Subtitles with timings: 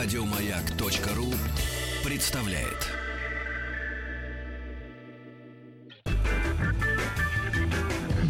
[0.00, 1.34] Радиомаяк.ру
[2.04, 2.86] представляет.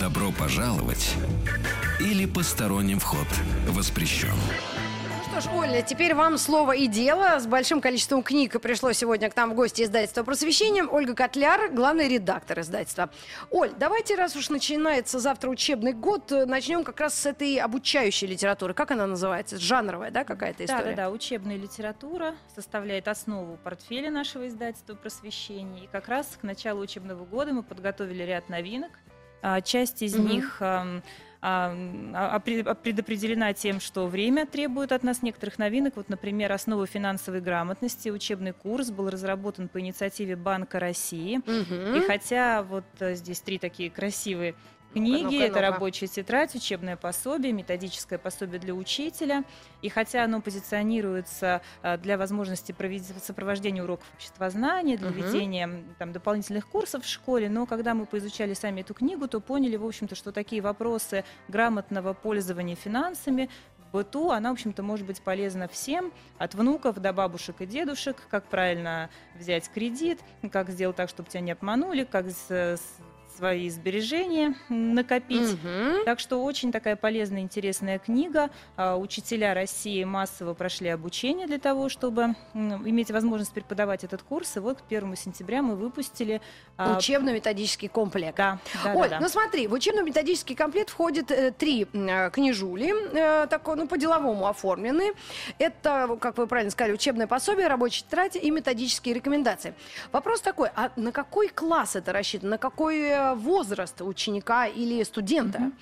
[0.00, 1.14] Добро пожаловать
[2.00, 3.26] или посторонним вход
[3.66, 4.32] воспрещен.
[5.38, 7.38] Что ж, Оля, теперь вам слово и дело.
[7.38, 10.84] С большим количеством книг пришло сегодня к нам в гости издательства «Просвещение».
[10.84, 13.08] Ольга Котляр, главный редактор издательства.
[13.50, 18.74] Оль, давайте, раз уж начинается завтра учебный год, начнем как раз с этой обучающей литературы.
[18.74, 19.60] Как она называется?
[19.60, 20.82] Жанровая, да, какая-то история?
[20.82, 21.10] Да, да, да.
[21.10, 25.84] Учебная литература составляет основу портфеля нашего издательства «Просвещение».
[25.84, 28.90] И как раз к началу учебного года мы подготовили ряд новинок.
[29.40, 30.26] А, часть из угу.
[30.26, 30.60] них
[31.40, 35.96] предопределена тем, что время требует от нас некоторых новинок.
[35.96, 41.38] Вот, например, основы финансовой грамотности, учебный курс был разработан по инициативе Банка России.
[41.38, 41.98] Угу.
[41.98, 44.54] И хотя вот э, здесь три такие красивые
[44.92, 49.44] книги, ну это рабочая тетрадь, учебное пособие, методическое пособие для учителя.
[49.82, 52.74] И хотя оно позиционируется э, для возможности
[53.22, 55.18] сопровождения уроков обществознания, для угу.
[55.18, 59.76] ведения там, дополнительных курсов в школе, но когда мы поизучали сами эту книгу, то поняли,
[59.76, 65.20] в общем-то, что такие вопросы грамотного пользования финансами в быту, она, в общем-то, может быть
[65.22, 71.08] полезна всем, от внуков до бабушек и дедушек, как правильно взять кредит, как сделать так,
[71.08, 72.80] чтобы тебя не обманули, как с,
[73.38, 75.52] свои сбережения накопить.
[75.52, 76.04] Угу.
[76.04, 78.50] Так что очень такая полезная, интересная книга.
[78.76, 84.56] А, учителя России массово прошли обучение для того, чтобы иметь возможность преподавать этот курс.
[84.56, 86.40] И вот к 1 сентября мы выпустили...
[86.76, 88.36] А, Учебно-методический комплект.
[88.36, 89.20] Да, да, Оль, да, да.
[89.20, 95.12] ну смотри, в учебно-методический комплект входит э, три э, книжули, э, такой, ну, по-деловому оформлены.
[95.58, 99.74] Это, как вы правильно сказали, учебное пособие, рабочая тетрадь и методические рекомендации.
[100.10, 102.50] Вопрос такой, а на какой класс это рассчитано?
[102.50, 105.58] На какой возраст ученика или студента.
[105.58, 105.72] Угу.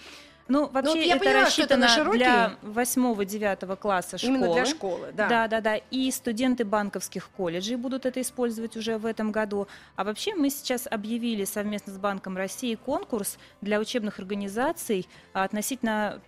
[0.49, 4.37] Ну, вообще ну, я это поняла, рассчитано это для 8-9 класса школы.
[4.37, 5.29] Именно для школы, да.
[5.29, 5.77] Да, да, да.
[5.91, 9.67] И студенты банковских колледжей будут это использовать уже в этом году.
[9.97, 16.21] А вообще мы сейчас объявили совместно с Банком России конкурс для учебных организаций относительно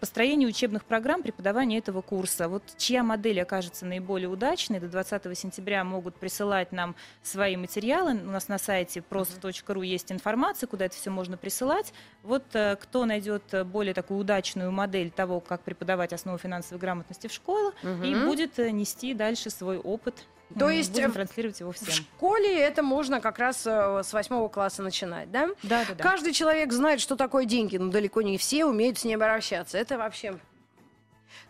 [0.00, 2.48] построению учебных программ преподавания этого курса.
[2.48, 8.12] Вот чья модель окажется наиболее удачной, до 20 сентября могут присылать нам свои материалы.
[8.12, 11.92] У нас на сайте просто.ру есть информация, куда это все можно присылать.
[12.22, 17.32] Вот э, кто найдет более такую удачную модель того, как преподавать основу финансовой грамотности в
[17.32, 18.02] школе, угу.
[18.02, 20.26] и будет э, нести дальше свой опыт
[20.58, 21.88] то есть будем транслировать его всем.
[21.88, 25.48] В школе это можно как раз э, с восьмого класса начинать, да?
[25.62, 26.02] Да, да, да.
[26.02, 29.78] Каждый человек знает, что такое деньги, но далеко не все умеют с ними обращаться.
[29.78, 30.34] Это вообще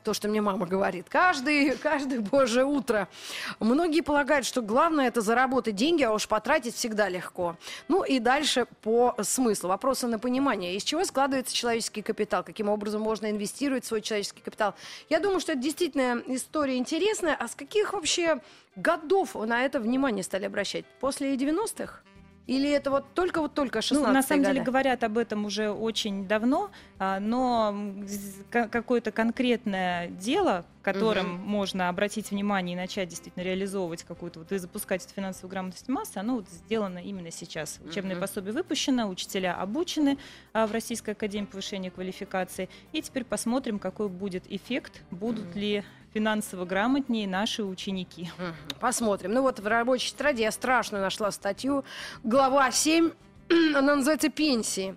[0.04, 1.06] то, что мне мама говорит.
[1.08, 3.08] Каждый, каждое божье утро.
[3.60, 7.56] Многие полагают, что главное это заработать деньги, а уж потратить всегда легко.
[7.88, 9.68] Ну и дальше по смыслу.
[9.68, 10.76] Вопросы на понимание.
[10.76, 12.42] Из чего складывается человеческий капитал?
[12.42, 14.74] Каким образом можно инвестировать свой человеческий капитал?
[15.08, 17.34] Я думаю, что это действительно история интересная.
[17.34, 18.40] А с каких вообще
[18.76, 20.84] годов на это внимание стали обращать?
[21.00, 22.02] После 90-х?
[22.46, 24.52] Или это вот только вот только 16 Ну, на самом года?
[24.52, 27.94] деле говорят об этом уже очень давно, а, но
[28.50, 31.42] какое-то конкретное дело, которым угу.
[31.42, 36.18] можно обратить внимание и начать действительно реализовывать какую-то вот и запускать эту финансовую грамотность массы,
[36.18, 37.78] оно вот сделано именно сейчас.
[37.84, 38.22] Учебное угу.
[38.22, 40.18] пособие выпущено, учителя обучены
[40.52, 45.58] а, в Российской академии повышения квалификации, и теперь посмотрим, какой будет эффект, будут угу.
[45.60, 45.84] ли
[46.14, 48.30] финансово грамотнее наши ученики.
[48.80, 49.32] Посмотрим.
[49.32, 51.84] Ну вот в рабочей тетради я страшную нашла статью.
[52.22, 53.10] Глава 7,
[53.74, 54.96] она называется «Пенсии».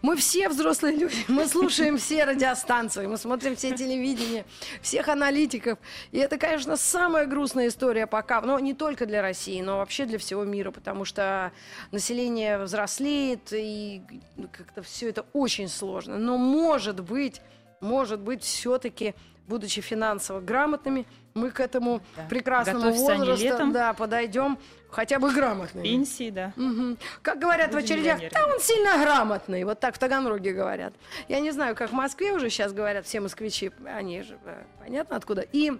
[0.00, 4.44] Мы все взрослые люди, мы слушаем все радиостанции, мы смотрим все телевидения,
[4.80, 5.78] всех аналитиков.
[6.10, 10.18] И это, конечно, самая грустная история пока, но не только для России, но вообще для
[10.18, 11.52] всего мира, потому что
[11.92, 14.02] население взрослеет, и
[14.50, 16.18] как-то все это очень сложно.
[16.18, 17.40] Но может быть,
[17.80, 19.14] может быть, все-таки
[19.46, 22.24] будучи финансово грамотными, мы к этому да.
[22.28, 24.58] прекрасному Готовься возрасту да, подойдем
[24.90, 25.84] хотя бы грамотными.
[25.84, 26.52] Пенсии, да.
[26.56, 26.96] Угу.
[27.22, 30.94] Как говорят Будем в очередях, да он сильно грамотный, вот так в Таганроге говорят.
[31.28, 35.16] Я не знаю, как в Москве уже сейчас говорят все москвичи, они же э, понятно
[35.16, 35.44] откуда.
[35.52, 35.72] И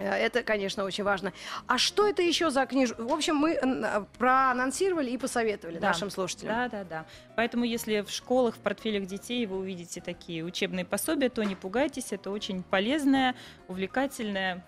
[0.00, 1.32] это, конечно, очень важно.
[1.66, 3.02] А что это еще за книжка?
[3.02, 5.88] В общем, мы э, проанонсировали и посоветовали да.
[5.88, 6.54] нашим слушателям.
[6.54, 7.06] Да, да, да.
[7.36, 12.12] Поэтому, если в школах, в портфелях детей вы увидите такие учебные пособия, то не пугайтесь,
[12.12, 13.34] это очень полезное,
[13.68, 14.64] увлекательное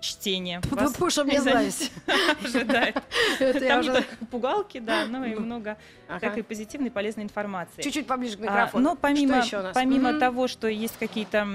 [0.00, 0.60] чтение.
[0.98, 1.38] Пуша мне.
[2.44, 3.02] Ожидает.
[3.38, 5.76] Там только пугалки, да, но и много
[6.18, 7.82] всякой позитивной, полезной информации.
[7.82, 8.90] Чуть-чуть поближе к а, микрофону.
[8.90, 9.42] Но помимо,
[9.74, 11.46] помимо того, что есть какие-то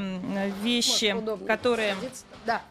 [0.62, 1.16] вещи,
[1.48, 1.96] которые...
[2.46, 2.62] Да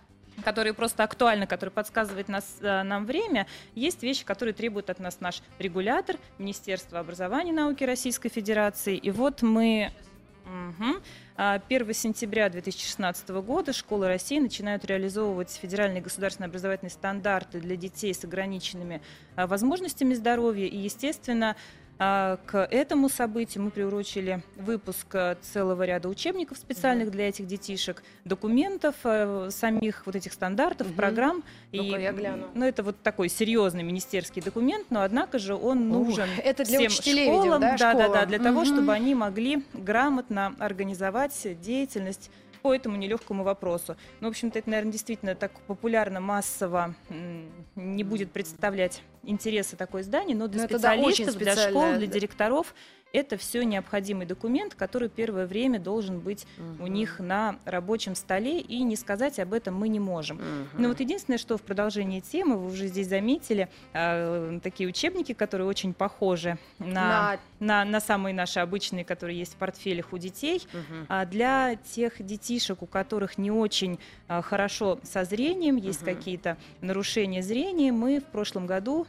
[0.42, 5.20] которые просто актуальны, которые подсказывают нас, э, нам время, есть вещи, которые требуют от нас
[5.20, 8.96] наш регулятор, Министерство образования и науки Российской Федерации.
[8.96, 9.92] И вот мы
[10.50, 11.00] Угу.
[11.36, 18.24] 1 сентября 2016 года школы России начинают реализовывать федеральные государственные образовательные стандарты для детей с
[18.24, 19.00] ограниченными
[19.36, 20.66] возможностями здоровья.
[20.66, 21.56] И, естественно, а,
[22.00, 28.94] к этому событию мы приурочили выпуск э, целого ряда учебников специальных для этих детишек, документов,
[29.04, 30.94] э, самих вот этих стандартов, угу.
[30.94, 31.44] программ.
[31.72, 32.46] И, я гляну.
[32.54, 36.78] Ну, это вот такой серьезный министерский документ, но однако же он нужен Ух, это для
[36.78, 38.44] всем учителей, школам, видимо, да, да, да, да, для угу.
[38.44, 42.30] того, чтобы они могли грамотно организовать деятельность
[42.62, 43.96] по этому нелегкому вопросу.
[44.20, 46.94] Ну, в общем-то, это, наверное, действительно так популярно, массово
[47.76, 52.74] не будет представлять интересы такой здания, но для но специалистов, да, для школ, для директоров
[53.12, 56.84] это все необходимый документ, который первое время должен быть угу.
[56.84, 60.36] у них на рабочем столе, и не сказать об этом мы не можем.
[60.36, 60.82] Угу.
[60.82, 65.66] Но вот единственное, что в продолжении темы, вы уже здесь заметили, э, такие учебники, которые
[65.66, 67.38] очень похожи на, на...
[67.60, 70.66] На, на самые наши обычные, которые есть в портфелях у детей.
[70.72, 71.06] Угу.
[71.08, 76.10] А для тех детишек, у которых не очень а, хорошо со зрением, есть угу.
[76.10, 79.06] какие-то нарушения зрения, мы в прошлом году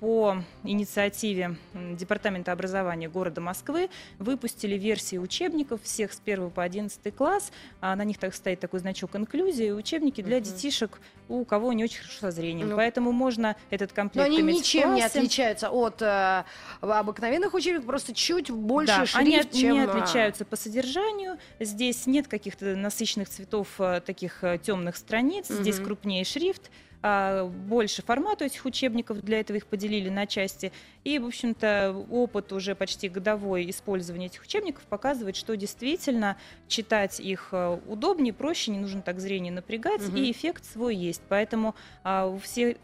[0.00, 3.88] по инициативе Департамента образования города Москвы
[4.18, 7.52] выпустили версии учебников всех с 1 по 11 класс.
[7.80, 9.70] А на них так стоит такой значок инклюзии.
[9.70, 12.70] Учебники для детишек, у кого не очень хорошо со зрением.
[12.70, 16.44] Ну, Поэтому можно этот комплект Но они ничем не отличаются от э,
[16.80, 19.72] обыкновенных учебников, просто чуть больше да, шрифт, они чем...
[19.72, 21.38] не отличаются по содержанию.
[21.60, 25.50] Здесь нет каких-то насыщенных цветов, э, таких э, темных страниц.
[25.50, 25.60] Угу.
[25.60, 26.70] Здесь крупнее шрифт.
[27.00, 30.72] А, больше формату этих учебников, для этого их поделили на части.
[31.04, 36.36] И, в общем-то, опыт уже почти годовой использования этих учебников показывает, что действительно
[36.66, 40.16] читать их э, удобнее, проще, не нужно так зрение напрягать, угу.
[40.16, 41.22] и эффект свой есть.
[41.28, 42.76] Поэтому а, у, все,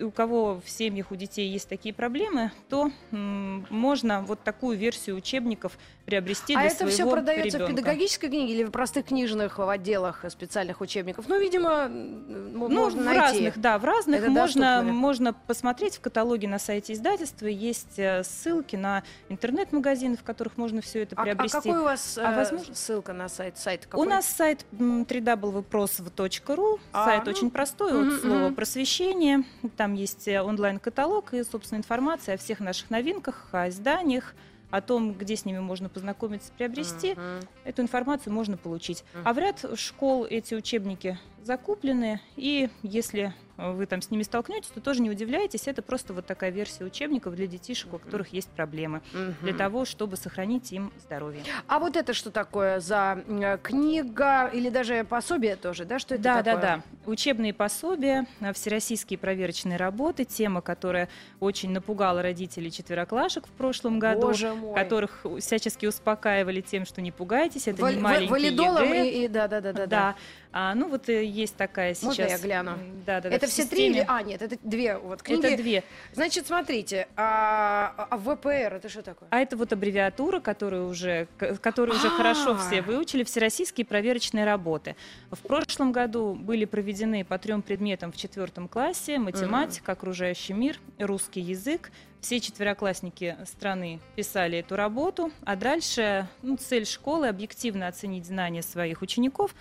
[0.00, 5.78] у кого в семьях у детей есть такие проблемы, то можно вот такую версию учебников
[6.04, 7.72] приобрести а для это своего все продается ребенка.
[7.72, 11.26] в педагогической книге или в простых книжных в отделах специальных учебников?
[11.28, 13.20] Ну, видимо, ну, можно в найти.
[13.20, 14.92] разных, да, в разных Это можно, доступно.
[14.92, 17.46] можно посмотреть в каталоге на сайте издательства.
[17.46, 21.56] Есть э, ссылки на интернет-магазины, в которых можно все это А, а приобрести.
[21.56, 23.58] какой у вас А э, возможно- ссылка на сайт?
[23.58, 24.06] сайт У какой?
[24.08, 26.80] нас сайт www.prosv.ru.
[26.92, 29.44] А, сайт ну, очень простой, мгм, от слова просвещение.
[29.76, 34.34] Там есть э, онлайн-каталог и, собственно, информация о всех наших новинках, о изданиях,
[34.70, 37.12] о том, где с ними можно познакомиться, приобрести.
[37.12, 37.40] Мгм.
[37.64, 39.04] Эту информацию можно получить.
[39.12, 39.28] Мгм.
[39.28, 44.80] А в ряд школ эти учебники закуплены, и если вы там с ними столкнетесь, то
[44.80, 49.02] тоже не удивляйтесь, это просто вот такая версия учебников для детишек, у которых есть проблемы,
[49.42, 51.42] для того, чтобы сохранить им здоровье.
[51.68, 55.98] А вот это что такое за э, книга или даже пособие тоже, да?
[55.98, 56.62] Что это Да, да, такое?
[56.62, 56.82] да.
[57.10, 61.08] Учебные пособия, а, всероссийские проверочные работы, тема, которая
[61.38, 64.74] очень напугала родителей четвероклашек в прошлом году, Боже мой.
[64.74, 69.08] которых всячески успокаивали тем, что не пугайтесь, это Вал- не маленький валидолом ЕГЭ.
[69.10, 70.16] и, и да, да, да, да, Да.
[70.54, 72.04] А, ну вот э, есть такая сейчас.
[72.04, 72.72] Можно я гляну?
[73.06, 73.36] Да, да, да.
[73.36, 74.04] Это все три или...
[74.06, 75.46] А, нет, это две вот книги.
[75.46, 75.84] Это две.
[76.12, 79.28] Значит, смотрите, а, а ВПР это что такое?
[79.30, 82.10] А это вот аббревиатура, которую уже, которую уже А.
[82.10, 84.96] хорошо все выучили, всероссийские проверочные работы.
[85.30, 91.40] В прошлом году были проведены по трем предметам в четвертом классе: математика, окружающий мир, русский
[91.40, 91.90] язык.
[92.20, 99.02] Все четвероклассники страны писали эту работу, а дальше ну, цель школы объективно оценить знания своих
[99.02, 99.56] учеников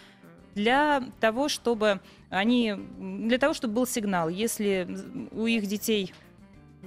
[0.55, 4.87] для того, чтобы они, для того, чтобы был сигнал, если
[5.31, 6.13] у их детей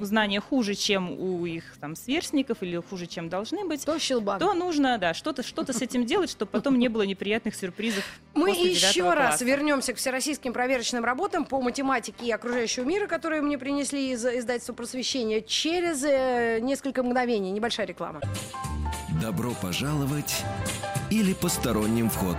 [0.01, 4.39] знания хуже, чем у их там сверстников или хуже, чем должны быть, То щелбан.
[4.39, 8.05] то нужно, да, что-то что с этим делать, чтобы потом не было неприятных сюрпризов.
[8.35, 9.45] Мы еще раз класса.
[9.45, 14.73] вернемся к всероссийским проверочным работам по математике и окружающего мира, которые мне принесли из издательства
[14.73, 17.51] просвещения, через э, несколько мгновений.
[17.51, 18.21] Небольшая реклама.
[19.25, 20.45] Добро пожаловать
[21.09, 22.37] или посторонним вход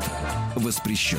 [0.56, 1.18] воспрещен.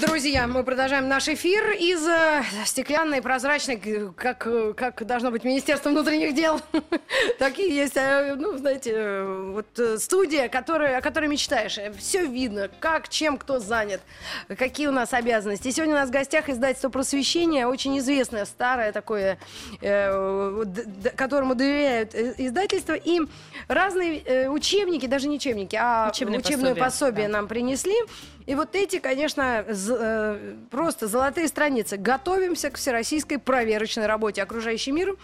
[0.00, 5.90] Друзья, мы продолжаем наш эфир из э, стеклянной, прозрачной, как, э, как должно быть Министерство
[5.90, 6.60] внутренних дел.
[7.40, 9.66] Такие есть, э, ну, знаете, вот
[10.00, 11.78] студия, которая, о которой мечтаешь.
[11.98, 14.00] Все видно, как, чем, кто занят,
[14.56, 15.72] какие у нас обязанности.
[15.72, 19.36] Сегодня у нас в гостях издательство просвещения, очень известное, старое такое,
[21.16, 22.92] которому доверяют издательство.
[22.92, 23.20] И
[23.66, 27.32] разные учебники, даже не учебники, а Учебные учебное пособия, пособие да.
[27.32, 27.96] нам принесли.
[28.48, 31.98] И вот эти, конечно, э, просто золотые страницы.
[31.98, 34.42] Готовимся к всероссийской проверочной работе.
[34.42, 35.18] Окружающий мир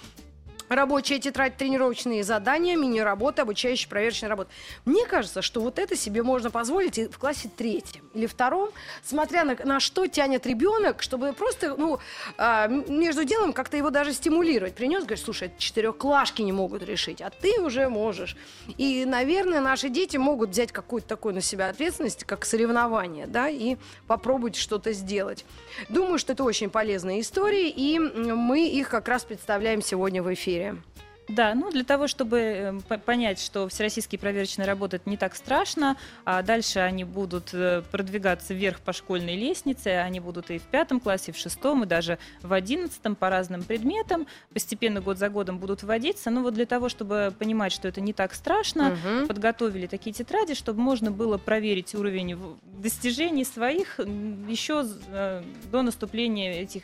[0.69, 4.51] Рабочая тетрадь, тренировочные задания, мини-работа, обучающая проверочная работа.
[4.87, 8.71] Мне кажется, что вот это себе можно позволить и в классе третьем или втором,
[9.03, 11.99] смотря на, на что тянет ребенок, чтобы просто, ну,
[12.39, 14.75] а, между делом как-то его даже стимулировать.
[14.75, 18.37] Принес, говорит, слушай, это четырехклашки не могут решить, а ты уже можешь.
[18.79, 23.77] И, наверное, наши дети могут взять какую-то такую на себя ответственность, как соревнование, да, и
[24.07, 25.45] попробовать что-то сделать.
[25.91, 30.64] Думаю, что это очень полезные истории, и мы их как раз представляем сегодня в эфире
[30.71, 30.83] эфире.
[31.29, 35.97] Да, ну для того, чтобы э, понять, что всероссийские проверочные работы это не так страшно,
[36.25, 41.01] а дальше они будут э, продвигаться вверх по школьной лестнице, они будут и в пятом
[41.01, 45.59] классе, и в шестом, и даже в одиннадцатом по разным предметам, постепенно год за годом
[45.59, 46.31] будут вводиться.
[46.31, 49.27] Но ну, вот для того, чтобы понимать, что это не так страшно, угу.
[49.27, 55.43] подготовили такие тетради, чтобы можно было проверить уровень достижений своих еще э,
[55.73, 56.83] до наступления этих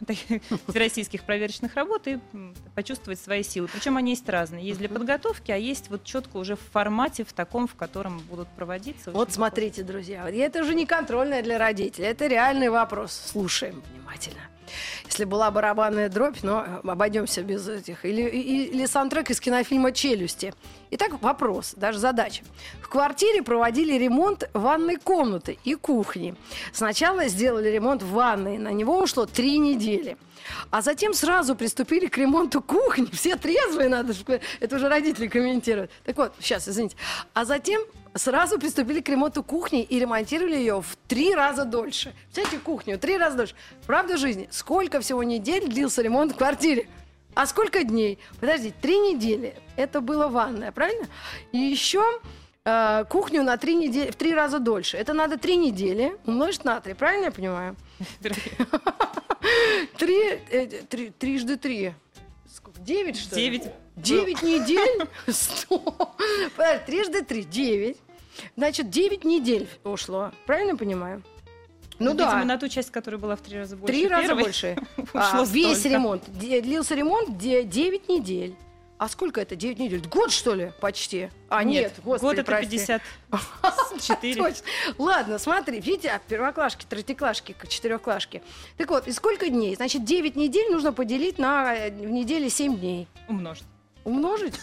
[0.68, 2.18] российских проверочных работ и
[2.74, 3.68] почувствовать свои силы.
[3.72, 4.66] Причем они есть разные.
[4.66, 8.48] Есть для подготовки, а есть вот четко уже в формате, в таком, в котором будут
[8.48, 9.10] проводиться.
[9.10, 13.12] Вот смотрите, друзья, это уже не контрольное для родителей, это реальный вопрос.
[13.12, 14.51] Слушаем внимательно.
[15.12, 18.06] Если была барабанная дробь, но обойдемся без этих.
[18.06, 20.54] Или, или саундтрек из кинофильма «Челюсти».
[20.90, 22.42] Итак, вопрос, даже задача.
[22.80, 26.34] В квартире проводили ремонт ванной комнаты и кухни.
[26.72, 30.16] Сначала сделали ремонт в ванной, на него ушло три недели.
[30.70, 33.04] А затем сразу приступили к ремонту кухни.
[33.12, 34.14] Все трезвые, надо
[34.60, 35.90] это уже родители комментируют.
[36.04, 36.96] Так вот, сейчас, извините.
[37.34, 37.82] А затем
[38.14, 42.14] сразу приступили к ремонту кухни и ремонтировали ее в три раза дольше.
[42.24, 43.54] Представляете, кухню три раза дольше.
[43.86, 44.48] Правда жизни?
[44.50, 46.88] Сколько всего недель длился ремонт в квартире?
[47.34, 48.18] А сколько дней?
[48.40, 49.54] Подожди, три недели.
[49.76, 51.06] Это было ванная, правильно?
[51.52, 52.04] И еще
[52.64, 54.98] э, кухню на три недели, в три раза дольше.
[54.98, 57.76] Это надо три недели умножить на три, правильно я понимаю?
[59.96, 61.94] Три, э, три, трижды три.
[62.80, 63.42] Девять, что ли?
[63.42, 63.72] Девять.
[63.96, 65.08] Девять недель?
[65.28, 66.14] Сто.
[66.86, 67.44] Трижды три.
[67.44, 67.98] Девять.
[68.56, 70.32] Значит, девять недель ушло.
[70.46, 71.22] Правильно понимаю?
[71.98, 72.26] Ну, ну да.
[72.26, 73.92] Видимо, на ту часть, которая была в три раза больше.
[73.92, 74.76] Три раза больше.
[75.14, 76.24] а, весь ремонт.
[76.32, 78.56] Длился ремонт 9 недель.
[78.98, 79.56] А сколько это?
[79.56, 80.02] 9 недель?
[80.08, 81.28] Год, что ли, почти?
[81.48, 82.78] А, нет, нет господи, год это прости.
[83.98, 84.54] 54.
[84.98, 88.42] Ладно, смотри, видите, а первоклашки, третьеклашки, четырехклашки.
[88.76, 89.74] Так вот, и сколько дней?
[89.74, 93.08] Значит, 9 недель нужно поделить на э, в неделе 7 дней.
[93.28, 93.64] Умножить.
[94.04, 94.60] Умножить?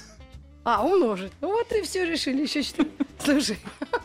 [0.66, 1.32] А, умножить.
[1.42, 2.42] Ну вот и все решили.
[2.44, 2.86] Еще что
[3.20, 3.58] Слушай,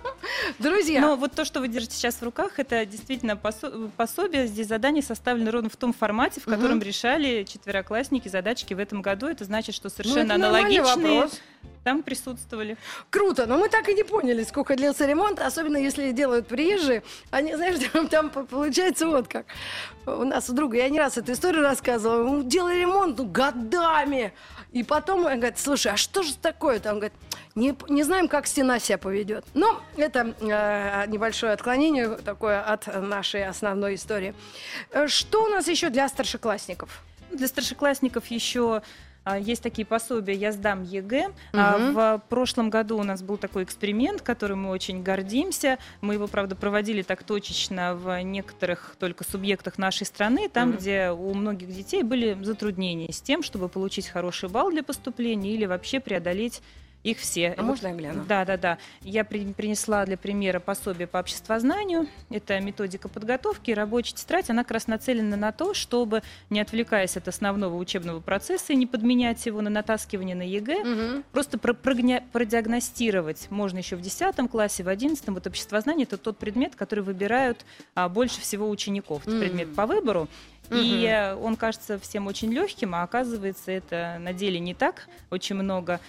[0.59, 1.01] друзья.
[1.01, 4.47] Но вот то, что вы держите сейчас в руках, это действительно пособие.
[4.47, 6.87] Здесь задание составлено ровно в том формате, в котором угу.
[6.87, 9.27] решали четвероклассники задачки в этом году.
[9.27, 11.29] Это значит, что совершенно ну, аналогичные
[11.85, 12.77] там присутствовали.
[13.11, 17.03] Круто, но мы так и не поняли, сколько длился ремонт, особенно если делают приезжие.
[17.31, 19.47] Они, знаешь, там, там получается вот как.
[20.07, 24.33] У нас у друга, я не раз эту историю рассказывала, мы делали ремонт ну, годами.
[24.73, 26.91] И потом он говорит, слушай, а что же такое-то?
[26.91, 27.13] Он говорит,
[27.55, 29.45] не, не знаем, как стена себя поведет.
[29.55, 34.35] Но это э, небольшое отклонение такое от нашей основной истории.
[34.91, 37.03] Э, что у нас еще для старшеклассников?
[37.31, 38.83] Для старшеклассников еще
[39.41, 41.29] есть такие пособия «Я сдам ЕГЭ».
[41.29, 41.33] Угу.
[41.53, 45.79] В прошлом году у нас был такой эксперимент, которым мы очень гордимся.
[46.01, 50.79] Мы его, правда, проводили так точечно в некоторых только субъектах нашей страны, там, угу.
[50.79, 55.67] где у многих детей были затруднения с тем, чтобы получить хороший балл для поступления или
[55.67, 56.63] вообще преодолеть
[57.05, 57.51] их все.
[57.51, 58.25] А вот, можно я гляну?
[58.27, 58.79] Да, да, да.
[59.03, 62.09] Я при, принесла для примера пособие по обществознанию.
[62.31, 64.49] Это методика подготовки, рабочая тетрадь.
[64.51, 68.87] Она как раз нацелена на то, чтобы, не отвлекаясь от основного учебного процесса и не
[68.87, 71.23] подменять его на натаскивание на ЕГЭ, угу.
[71.31, 76.39] просто про, прогня, продиагностировать можно еще в 10 классе, в 11 Вот обществознание– это тот
[76.39, 79.23] предмет, который выбирают а, больше всего учеников.
[79.27, 79.41] Это угу.
[79.41, 80.27] предмет по выбору.
[80.71, 81.45] И угу.
[81.45, 85.07] он кажется всем очень легким, а оказывается, это на деле не так.
[85.31, 86.01] Очень много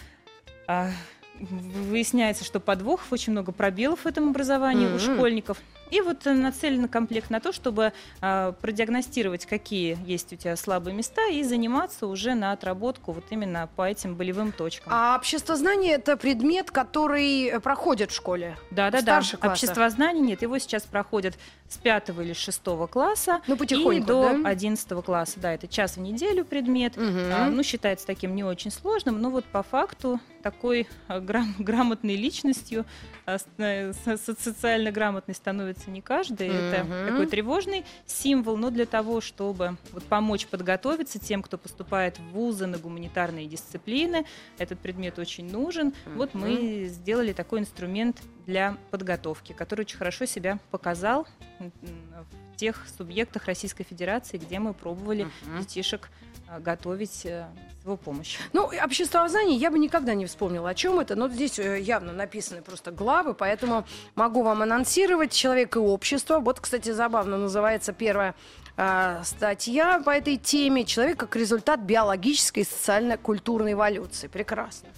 [1.39, 4.95] выясняется, что подвохов, очень много пробелов в этом образовании mm-hmm.
[4.95, 5.57] у школьников.
[5.91, 11.27] И вот нацелен комплект на то, чтобы э, продиагностировать, какие есть у тебя слабые места,
[11.29, 14.91] и заниматься уже на отработку вот именно по этим болевым точкам.
[14.93, 18.57] А обществознание это предмет, который проходит в школе?
[18.71, 19.21] Да, да, да.
[19.41, 21.35] Обществознание нет, его сейчас проходят
[21.69, 23.55] с 5 или 6 класса ну,
[23.91, 24.49] и до да?
[24.49, 25.39] 11 класса.
[25.39, 26.97] Да, это час в неделю предмет.
[26.97, 27.19] Угу.
[27.33, 32.15] А, ну, считается таким не очень сложным, но вот по факту такой а, грам- грамотной
[32.15, 32.85] личностью,
[33.25, 36.49] а, э, социально грамотной становится не каждый.
[36.49, 36.55] Угу.
[36.57, 42.23] Это такой тревожный символ, но для того, чтобы вот помочь подготовиться тем, кто поступает в
[42.31, 44.25] вузы на гуманитарные дисциплины,
[44.57, 45.87] этот предмет очень нужен.
[45.87, 46.15] Угу.
[46.15, 51.27] Вот мы сделали такой инструмент для подготовки, который очень хорошо себя показал
[51.59, 55.59] в тех субъектах Российской Федерации, где мы пробовали uh-huh.
[55.59, 56.09] детишек
[56.47, 57.47] а, готовить э,
[57.81, 58.39] с его помощью.
[58.53, 62.61] Ну, обществознание я бы никогда не вспомнила, о чем это, но здесь э, явно написаны
[62.61, 66.39] просто главы, поэтому могу вам анонсировать «Человек и общество».
[66.39, 68.35] Вот, кстати, забавно называется первая
[68.77, 74.27] э, статья по этой теме «Человек как результат биологической и социально-культурной эволюции».
[74.27, 74.89] Прекрасно.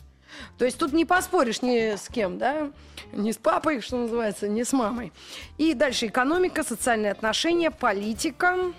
[0.58, 2.72] То есть тут не поспоришь ни с кем, да?
[3.14, 5.12] Ни с папой, что называется, ни с мамой.
[5.58, 8.74] И дальше экономика, социальные отношения, политика,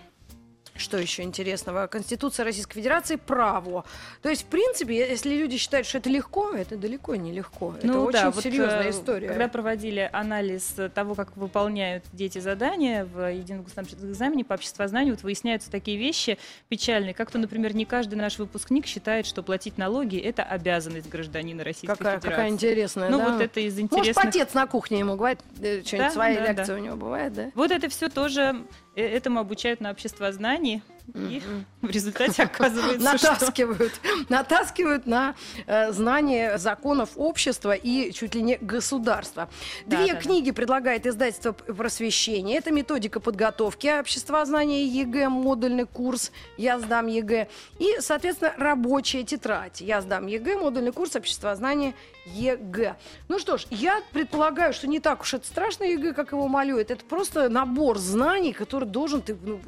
[0.78, 1.86] что еще интересного?
[1.86, 3.84] Конституция Российской Федерации право.
[4.22, 7.74] То есть, в принципе, если люди считают, что это легко, это далеко не легко.
[7.82, 9.28] Ну, это да, очень вот, серьезная э, история.
[9.28, 15.22] Когда проводили анализ того, как выполняют дети задания в едином государственном экзамене по обществознанию, вот
[15.22, 20.18] выясняются такие вещи печальные, как то, например, не каждый наш выпускник считает, что платить налоги–
[20.18, 22.28] это обязанность гражданина Российской какая, Федерации.
[22.28, 23.30] Какая интересная, Ну, да?
[23.30, 24.16] вот это из интересных...
[24.16, 26.74] Может, отец на кухне ему бывает, э, что-нибудь Да, своя да, лекция да.
[26.74, 27.50] у него бывает, да?
[27.54, 30.67] Вот это все тоже э, этому обучают на обществознании.
[30.68, 30.97] Україні.
[31.14, 31.42] И
[31.80, 33.32] в результате оказывается, что...
[33.32, 33.92] натаскивают,
[34.28, 35.34] натаскивают на
[35.66, 39.48] э, знание законов общества и чуть ли не государства.
[39.86, 40.20] Да, Две да, да.
[40.20, 42.58] книги предлагает издательство просвещения.
[42.58, 47.48] Это методика подготовки обществознания ЕГЭ, модульный курс «Я сдам ЕГЭ»
[47.78, 51.94] и, соответственно, рабочая тетрадь «Я сдам ЕГЭ», модульный курс обществознания
[52.26, 52.96] ЕГЭ.
[53.28, 56.90] Ну что ж, я предполагаю, что не так уж это страшно ЕГЭ, как его малюют.
[56.90, 59.60] Это просто набор знаний, который должен ты ну,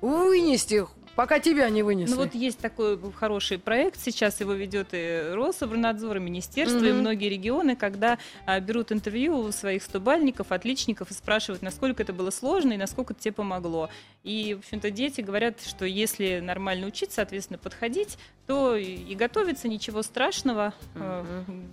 [0.00, 0.75] вынести,
[1.16, 2.14] пока тебя не вынесли.
[2.14, 7.00] Ну вот есть такой хороший проект, сейчас его ведет и Рособорнадзор, и Министерство, и Мгм.
[7.00, 12.30] многие регионы, когда а, берут интервью у своих стобальников, отличников и спрашивают, насколько это было
[12.30, 13.88] сложно и насколько это тебе помогло.
[14.22, 20.02] И, в общем-то, дети говорят, что если нормально учиться, соответственно, подходить, то и готовиться ничего
[20.02, 21.24] страшного э,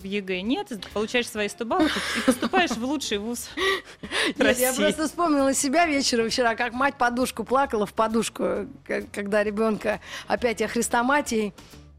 [0.02, 3.50] в ЕГЭ нет, получаешь свои 100 баллов и поступаешь в лучший вуз
[4.38, 8.68] Нет, я просто вспомнила себя вечером вчера, как мать подушку плакала в подушку,
[9.12, 11.54] когда ребенка опять о хрестоматии.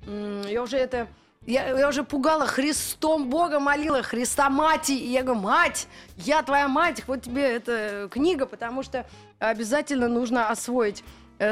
[0.07, 1.09] Я уже это...
[1.47, 4.97] Я, я уже пугала Христом Бога, молила хрестоматии.
[4.97, 9.07] И я говорю, мать, я твоя мать, вот тебе эта книга, потому что
[9.38, 11.04] обязательно нужно освоить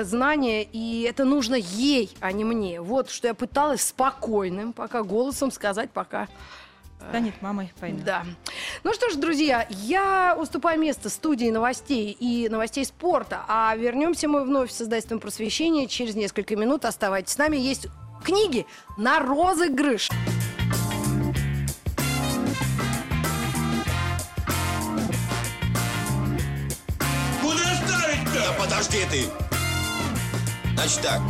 [0.02, 2.80] знания, и это нужно ей, а не мне.
[2.80, 6.28] Вот что я пыталась спокойным, пока голосом сказать, пока
[7.08, 8.04] Станет мамой поймет.
[8.04, 8.24] да.
[8.84, 14.44] Ну что ж, друзья, я уступаю место студии новостей и новостей спорта, а вернемся мы
[14.44, 16.84] вновь с издательством просвещения через несколько минут.
[16.84, 17.56] Оставайтесь с нами.
[17.56, 17.88] Есть
[18.22, 18.66] книги
[18.96, 20.10] на розыгрыш.
[27.40, 28.32] Куда ставить-то?
[28.34, 29.51] Да подожди ты!
[30.74, 31.20] Значит так,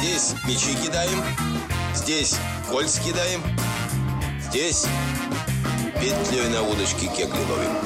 [0.00, 1.22] здесь мячи кидаем,
[1.94, 2.36] здесь
[2.68, 3.42] кольца кидаем,
[4.48, 4.86] здесь
[5.94, 7.76] петлей на удочке кегли ловим.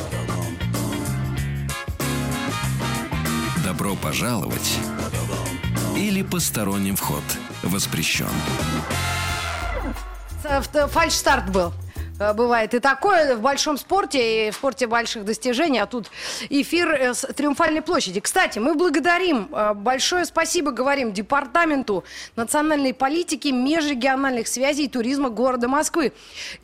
[3.64, 4.78] Добро пожаловать
[5.96, 7.24] или посторонним вход
[7.62, 8.28] воспрещен.
[10.90, 11.72] Фальшстарт был.
[12.24, 16.10] Э, Бывает и такое в большом спорте, и в спорте больших достижений, а тут
[16.48, 18.20] эфир э, с Триумфальной площади.
[18.20, 22.04] Кстати, мы благодарим, э, большое спасибо говорим Департаменту
[22.36, 26.12] национальной политики, межрегиональных связей и туризма города Москвы.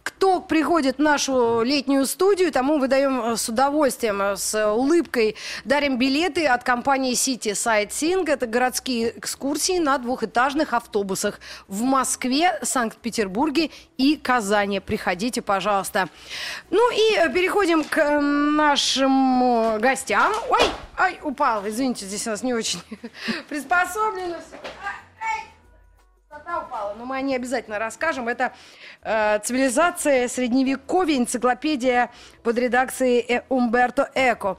[0.02, 6.64] Кто приходит в нашу летнюю студию, тому выдаем с удовольствием, с улыбкой, дарим билеты от
[6.64, 8.28] компании City Sightseeing.
[8.30, 14.80] Это городские экскурсии на двухэтажных автобусах в Москве, Санкт-Петербурге и Казани.
[14.80, 16.08] Приходите, пожалуйста.
[16.70, 20.32] Ну и э, переходим к э, нашим э, гостям.
[20.48, 20.62] Ой,
[20.96, 21.66] ай, упал.
[21.66, 22.80] Извините, здесь у нас не очень
[23.48, 24.36] приспособлено.
[26.28, 28.28] Красота упала, но мы о ней обязательно расскажем.
[28.28, 28.52] Это
[29.02, 32.12] э, «Цивилизация Средневековья», энциклопедия
[32.44, 34.56] под редакцией Умберто Эко.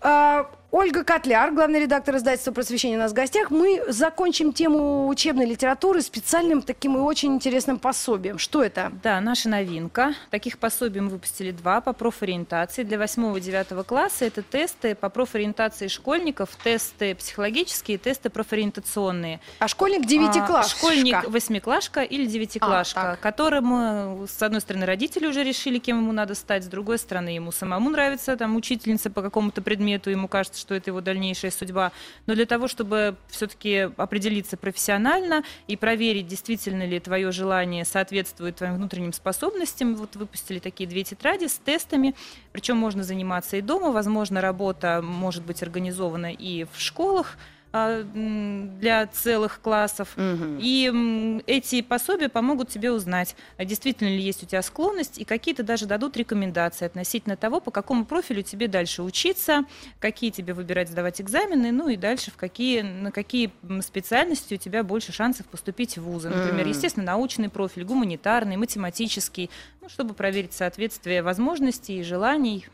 [0.00, 3.50] Э, Ольга Котляр, главный редактор издательства «Просвещение» у нас в гостях.
[3.50, 8.38] Мы закончим тему учебной литературы специальным таким и очень интересным пособием.
[8.38, 8.90] Что это?
[9.02, 10.14] Да, наша новинка.
[10.30, 12.84] Таких пособий мы выпустили два по профориентации.
[12.84, 19.40] Для 8-9 класса это тесты по профориентации школьников, тесты психологические, тесты профориентационные.
[19.58, 20.78] А школьник А, девятиклассник.
[20.78, 23.20] Школьник восьмиклашка или А, девятиклашка, так.
[23.20, 27.28] которым, э, с одной стороны, родители уже решили, кем ему надо стать, с другой стороны,
[27.28, 31.92] ему самому нравится там учительница по какому-то предмету, ему кажется, что это его дальнейшая судьба.
[32.26, 38.76] Но для того, чтобы все-таки определиться профессионально и проверить, действительно ли твое желание соответствует твоим
[38.76, 42.14] внутренним способностям, вот выпустили такие две тетради с тестами.
[42.52, 47.36] Причем можно заниматься и дома, возможно, работа может быть организована и в школах,
[47.72, 50.10] для целых классов.
[50.16, 50.58] Мгм.
[50.60, 55.62] И эти пособия помогут тебе узнать, а действительно ли есть у тебя склонность, и какие-то
[55.62, 59.64] даже дадут рекомендации относительно того, по какому профилю тебе дальше учиться,
[60.00, 64.82] какие тебе выбирать сдавать экзамены, ну и дальше в какие, на какие специальности у тебя
[64.82, 66.28] больше шансов поступить в вузы.
[66.28, 69.48] Например, естественно, научный профиль, гуманитарный, математический,
[69.80, 72.66] ну, чтобы проверить соответствие возможностей и желаний,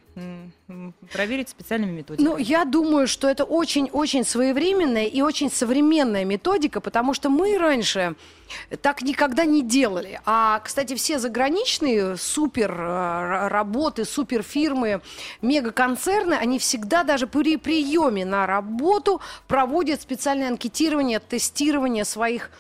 [1.13, 2.27] проверить специальными методиками.
[2.27, 8.15] Ну, я думаю, что это очень-очень своевременная и очень современная методика, потому что мы раньше
[8.83, 10.21] так никогда не делали.
[10.25, 15.01] А, кстати, все заграничные супер э, работы, супер фирмы,
[15.43, 22.51] мегаконцерны, они всегда даже при приеме на работу проводят специальное анкетирование, тестирование своих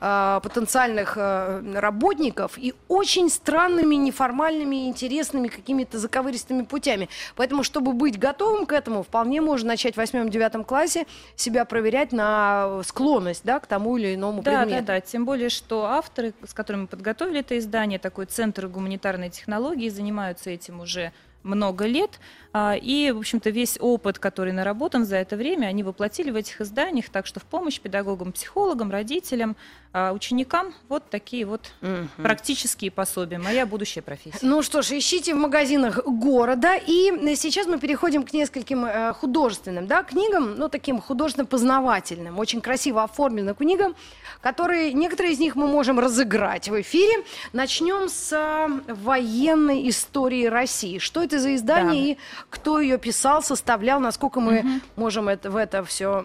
[0.00, 7.08] э, потенциальных э, работников и очень странными, неформальными, интересными какими-то заковыристыми путями.
[7.36, 12.82] Поэтому, чтобы быть готовым к этому, вполне можно начать в восьмом-девятом классе себя проверять на
[12.84, 14.86] склонность да, к тому или иному Да, предмету.
[14.86, 15.00] да, да.
[15.00, 20.50] Тем более, что авторы, с которыми мы подготовили это издание, такой центр гуманитарной технологии, занимаются
[20.50, 22.18] этим уже много лет.
[22.60, 26.60] А, И, в общем-то, весь опыт, который наработан за это время, они воплотили в этих
[26.60, 29.54] изданиях, так что в помощь педагогам, психологам, родителям,
[29.92, 32.08] а, ученикам вот такие вот Мгм.
[32.22, 33.38] практические пособия.
[33.38, 34.38] Моя будущая профессия.
[34.42, 36.74] Ну что ж, ищите в магазинах города.
[36.76, 43.02] И сейчас мы переходим к нескольким э, художественным да, книгам, ну таким художественно-познавательным, очень красиво
[43.02, 43.94] оформленным книгам,
[44.42, 47.24] которые, некоторые из них мы можем разыграть в эфире.
[47.52, 50.98] Начнем с э, военной истории России.
[50.98, 52.20] Что это за издание Да.
[52.20, 56.24] и кто ее писал, составлял, насколько мы можем это, в это все...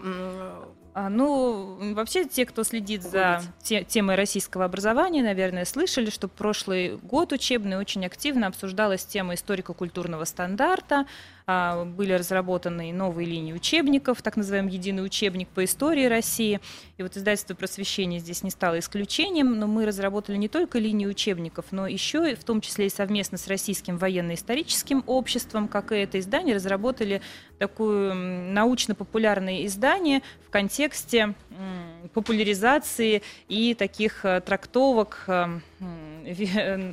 [0.96, 6.96] А, Ну, вообще, те, кто следит за те- темой российского образования, наверное, слышали, что прошлый
[6.98, 11.06] год учебный очень активно обсуждалась тема историко-культурного стандарта.
[11.46, 16.60] А, Были разработаны новые линии учебников, так называемый единый учебник по истории России.
[16.96, 21.66] И вот издательство просвещения здесь не стало исключением, но мы разработали не только линии учебников,
[21.70, 26.18] но еще, и в том числе и совместно с Российским военно-историческим обществом, как и это
[26.18, 27.20] издание, разработали
[27.58, 31.34] такое научно-популярное издание в контексте
[32.14, 35.60] популяризации и таких э, трактовок э,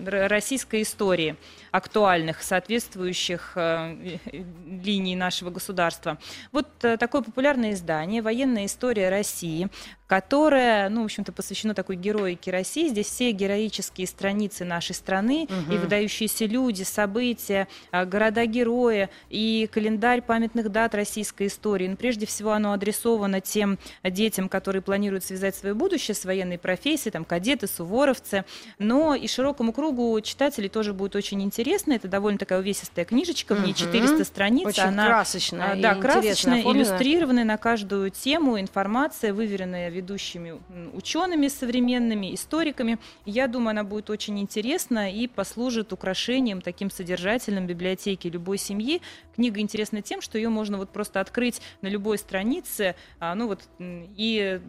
[0.05, 1.35] российской истории,
[1.71, 4.43] актуальных, соответствующих э, э,
[4.83, 6.17] линий нашего государства.
[6.51, 9.69] Вот э, такое популярное издание «Военная история России»,
[10.05, 12.89] которое, ну, в общем-то, посвящено такой героике России.
[12.89, 20.95] Здесь все героические страницы нашей страны и выдающиеся люди, события, города-герои и календарь памятных дат
[20.95, 21.87] российской истории.
[21.87, 27.13] Но прежде всего оно адресовано тем детям, которые планируют связать свое будущее с военной профессией,
[27.13, 28.43] там, кадеты, суворовцы.
[28.79, 31.93] Но и широкому кругу читателей тоже будет очень интересно.
[31.93, 33.75] Это довольно такая увесистая книжечка, в ней Мгм.
[33.75, 34.67] 400 страниц.
[34.67, 40.59] Очень Она красочная и Да, красочная, иллюстрированная на каждую тему информация, выверенная ведущими
[40.93, 42.97] учеными современными, историками.
[43.25, 49.01] Я думаю, она будет очень интересна и послужит украшением таким содержательным библиотеки любой семьи.
[49.35, 53.61] Книга интересна тем, что ее можно вот просто открыть на любой странице, а, ну вот
[53.79, 54.59] и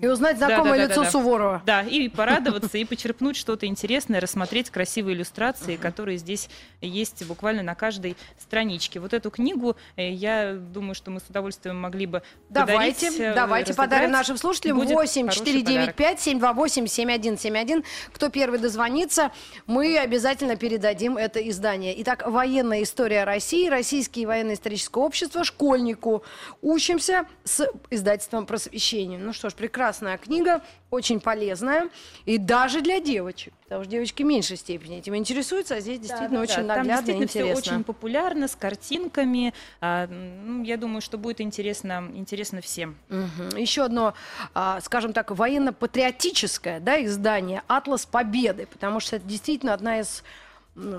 [0.00, 1.10] И узнать знакомое да, да, лицо да, да.
[1.10, 1.62] Суворова.
[1.66, 6.50] да, и порадоваться, и почерпнуть что-то интересное, рассмотреть красивые иллюстрации, которые здесь
[6.82, 9.00] есть буквально на каждой страничке.
[9.00, 13.34] Вот эту книгу, э, я думаю, что мы с удовольствием могли бы Давайте, подарить, э,
[13.34, 13.90] давайте разыграть.
[13.90, 17.84] подарим нашим слушателям Будет 8 хороший 495 728 7171.
[18.12, 19.32] Кто первый дозвонится,
[19.66, 21.94] мы обязательно передадим это издание.
[22.02, 26.22] Итак, военная история России, Российское военно-историческое общество, школьнику.
[26.60, 29.16] Учимся с издательством просвещения.
[29.16, 30.60] Ну что ж, прекрасная книга,
[30.90, 31.88] очень полезная.
[32.24, 33.52] И даже для девочек.
[33.64, 36.90] Потому что девочки в меньшей степени этим интересуются, а здесь действительно Да-да-да, очень Там наглядно
[36.90, 37.72] и действительно все интересно.
[37.74, 39.52] очень популярно, с картинками.
[39.80, 42.96] А, ну, я думаю, что будет интересно, интересно всем.
[43.08, 43.56] Мгм.
[43.56, 44.14] Еще одно,
[44.54, 50.22] а, скажем так, военно-патриотическое да, издание «Атлас Победы», потому что это действительно одна из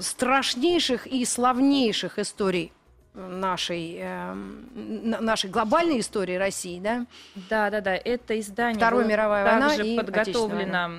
[0.02, 2.74] страшнейших и славнейших историй
[3.18, 7.06] нашей, эм, нашей глобальной истории России, да?
[7.36, 7.96] Да, да, да.
[7.96, 10.90] Это издание было мировая война также и подготовлено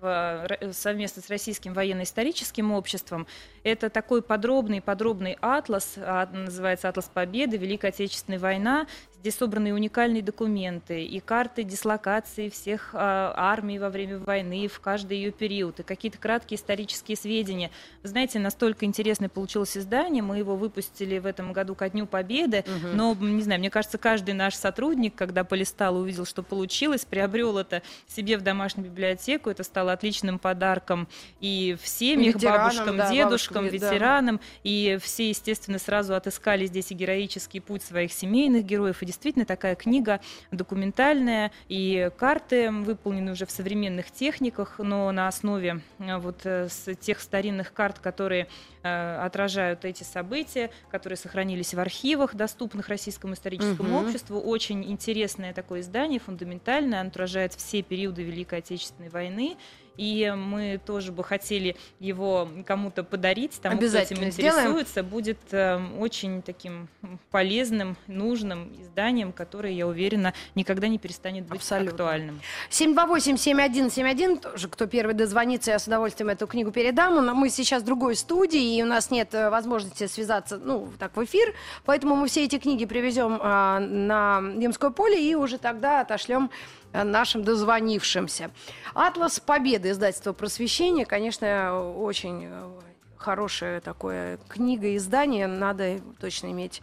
[0.00, 0.06] в,
[0.50, 3.26] р- совместно с Российским военно-историческим обществом.
[3.62, 7.56] Это такой подробный, подробный атлас, а, называется «Атлас Победы.
[7.56, 8.86] Великая Отечественная война».
[9.24, 15.16] Здесь собраны уникальные документы и карты дислокации всех а, армий во время войны, в каждый
[15.16, 17.70] ее период, и какие-то краткие исторические сведения.
[18.02, 22.66] Вы знаете, настолько интересное получилось издание, мы его выпустили в этом году ко Дню Победы,
[22.92, 27.06] но, м, не знаю, мне кажется, каждый наш сотрудник, когда полистал и увидел, что получилось,
[27.06, 31.08] приобрел это себе в домашнюю библиотеку, это стало отличным подарком
[31.40, 33.90] и в семьях, Ветеранам, бабушкам, да, дедушкам, девушкам, да.
[33.90, 39.00] ветеранам, и все, естественно, сразу отыскали здесь и героический путь своих семейных героев.
[39.00, 45.80] И действительно такая книга документальная, и карты выполнены уже в современных техниках, но на основе
[45.98, 46.68] э, вот э,
[47.00, 48.48] тех старинных карт, которые
[48.82, 54.04] э, отражают эти события, которые сохранились в архивах, доступных Российскому историческому Мгм.
[54.06, 54.40] обществу.
[54.40, 59.56] Очень интересное такое издание, фундаментальное, оно отражает все периоды Великой Отечественной войны.
[59.96, 64.30] И мы тоже бы хотели его кому-то подарить, тому, кто этим сделаем.
[64.30, 65.02] интересуется.
[65.02, 66.88] Будет э, очень таким
[67.30, 71.90] полезным, нужным изданием, которое, я уверена, никогда не перестанет быть Абсолютно.
[71.90, 72.40] актуальным.
[72.70, 77.24] 728-7171, тоже кто первый дозвонится, я с удовольствием эту книгу передам.
[77.24, 81.16] Но Мы сейчас в другой студии, и у нас нет э, возможности связаться, ну, так,
[81.16, 81.54] в эфир,
[81.84, 86.83] поэтому мы все эти книги привезем а, на Ямское поле и уже тогда отошлем э,
[87.02, 88.50] нашим дозвонившимся.
[88.94, 92.70] «Атлас Победы», издательство «Просвещение», конечно, очень э,
[93.16, 96.82] хорошее такое книга, издание, надо точно иметь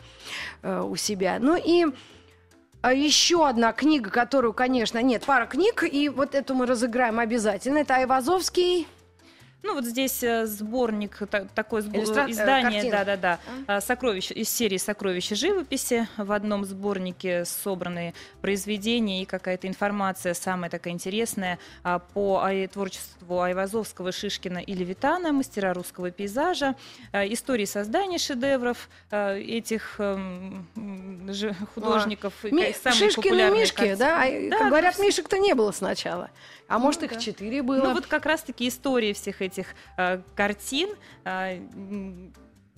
[0.64, 1.38] э, у себя.
[1.40, 1.86] Ну и
[2.82, 7.78] а еще одна книга, которую, конечно, нет, пара книг, и вот эту мы разыграем обязательно.
[7.78, 8.88] Это Айвазовский.
[9.64, 14.78] Ну, вот здесь э, сборник, та- такое Иллюстра- э, издание, да-да-да, а, сокровищ, из серии
[14.78, 16.08] «Сокровища живописи».
[16.18, 23.40] В одном сборнике собраны произведения и какая-то информация самая такая интересная а, по ай- творчеству
[23.42, 26.76] Айвазовского, Шишкина и Левитана, мастера русского пейзажа,
[27.12, 30.68] а, истории создания шедевров а, этих эм,
[31.76, 32.34] художников.
[32.44, 33.96] и Ми- Шишкин и Мишки, картины.
[33.98, 34.24] да?
[34.24, 36.32] А, Да, говорят, ну, Мишек-то не было сначала.
[36.68, 37.20] А может, их да.
[37.20, 37.84] четыре было.
[37.84, 39.51] Ну вот как раз-таки истории всех этих
[39.98, 40.90] э, картин
[41.26, 41.60] э,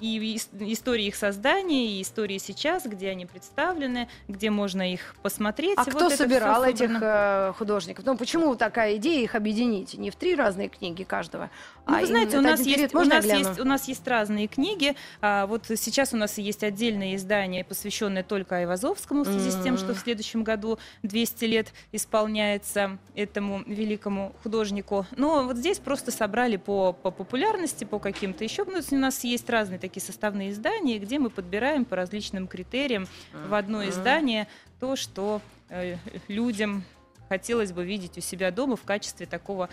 [0.03, 5.77] и ис- истории их создания, и истории сейчас, где они представлены, где можно их посмотреть.
[5.77, 8.05] а кто вот всё собирал этих э, художников?
[8.05, 9.93] Ну, почему такая идея их объединить?
[9.93, 11.49] Не в три разные книги каждого,
[11.87, 14.95] Ну, а вы знаете, у нас, есть, у, нас есть, у нас есть разные книги.
[15.21, 19.77] А, вот сейчас у нас есть отдельное издание, посвященное только Айвазовскому, в связи с тем,
[19.77, 25.05] что в следующем году 200 лет исполняется этому великому художнику.
[25.15, 28.65] Но вот здесь просто собрали по, по популярности, по каким-то еще.
[28.65, 33.53] Ну, у нас есть разные такие составные издания, где мы подбираем по различным критериям в
[33.53, 34.47] одно издание
[34.79, 36.83] то, что э, людям
[37.29, 39.69] хотелось бы видеть у себя дома в качестве такого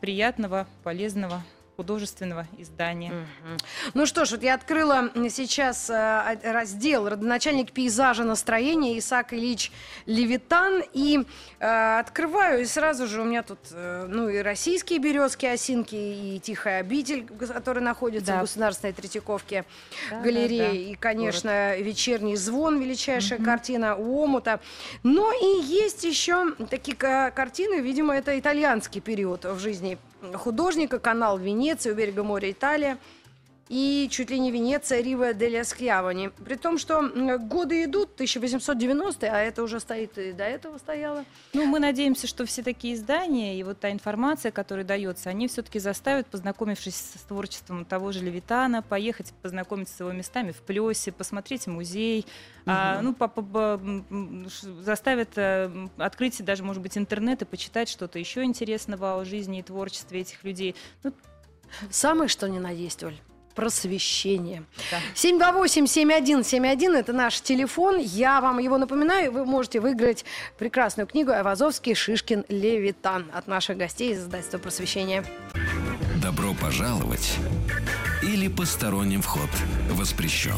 [0.00, 1.42] приятного, полезного
[1.76, 3.10] художественного издания.
[3.10, 3.56] Мгм.
[3.94, 9.72] Ну что ж, вот я открыла сейчас э, раздел «Родоначальник пейзажа настроения» Исаак Ильич
[10.06, 10.82] Левитан.
[10.92, 11.24] И
[11.58, 16.40] э, открываю, и сразу же у меня тут э, ну, и российские березки, осинки, и
[16.42, 18.38] «Тихая обитель», который находится Да.
[18.38, 19.64] в Государственной Третьяковке
[20.10, 20.58] Да, галереи.
[20.58, 20.72] да, да.
[20.72, 23.46] И, конечно, «Вечерний звон», величайшая Мгм.
[23.46, 24.60] картина у омута.
[25.02, 29.96] Но и есть еще такие ка- картины, видимо, это итальянский период в жизни
[30.34, 32.98] художника, канал Венеции, у берега моря Италия.
[33.70, 36.32] И чуть ли не Венеция, Рива дель Скьявани.
[36.44, 41.24] При том, что годы идут, 1890 а это уже стоит и до этого стояло.
[41.52, 45.78] Ну, мы надеемся, что все такие издания и вот та информация, которая дается, они все-таки
[45.78, 51.68] заставят, познакомившись с творчеством того же Левитана, поехать познакомиться с его местами в Плесе, посмотреть
[51.68, 52.26] музей,
[52.66, 53.80] а, ну, по- по-
[54.82, 59.62] заставят э, открыть даже, может быть, интернет и почитать что-то еще интересного о жизни и
[59.62, 60.74] творчестве этих людей.
[61.04, 61.12] Ну,
[61.88, 63.14] Самое что ни на есть, Оль.
[63.54, 64.64] Просвещение.
[64.90, 64.98] да.
[65.14, 67.98] 728-7171 это наш телефон.
[67.98, 69.32] Я вам его напоминаю.
[69.32, 70.24] Вы можете выиграть
[70.58, 75.24] прекрасную книгу Айвазовский, Шишкин, Левитан от наших гостей из издательства Просвещения.
[76.22, 77.36] Добро пожаловать
[78.22, 79.50] или посторонним вход
[79.90, 80.54] воспрещен.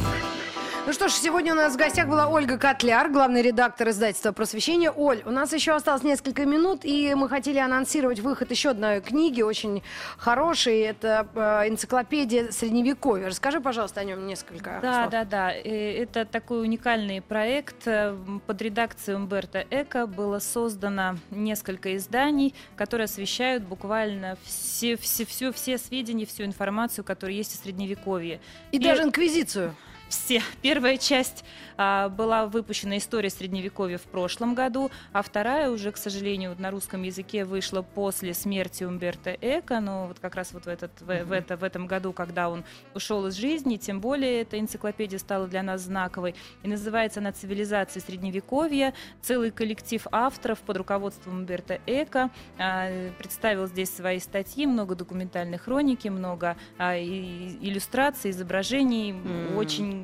[0.84, 4.90] Ну что ж, сегодня у нас в гостях была Ольга Котляр, главный редактор издательства «Просвещение».
[4.90, 9.42] Оль, у нас еще осталось несколько минут, и мы хотели анонсировать выход еще одной книги,
[9.42, 9.84] очень
[10.18, 10.80] хорошей.
[10.80, 13.28] Это э, энциклопедия Средневековья.
[13.28, 15.10] Расскажи, пожалуйста, о нем несколько Да, слов.
[15.12, 15.52] да, да.
[15.54, 17.86] Э, Это такой уникальный проект.
[17.86, 18.16] Э,
[18.48, 25.78] Под редакцией Умберто Эко было создано несколько изданий, которые освещают буквально все, все, все, все
[25.78, 28.40] сведения, всю информацию, которая есть о Средневековье.
[28.72, 29.76] И Пер- даже инквизицию.
[30.12, 30.42] Все.
[30.60, 31.42] Первая часть
[31.78, 37.02] а, была выпущена «История Средневековья» в прошлом году, а вторая уже, к сожалению, на русском
[37.02, 41.32] языке вышла после смерти Умберто Эко, но вот как раз вот в, этот, в, в
[41.32, 42.62] это, в этом году, когда он
[42.94, 46.34] ушел из жизни, тем более эта энциклопедия стала для нас знаковой.
[46.62, 48.92] И называется она «Цивилизация Средневековья».
[49.22, 56.08] Целый коллектив авторов под руководством Умберто Эко а, представил здесь свои статьи, много документальной хроники,
[56.08, 59.56] много а, и- иллюстраций, изображений, М.
[59.56, 60.01] очень